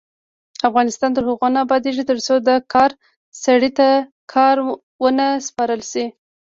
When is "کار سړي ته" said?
2.73-3.87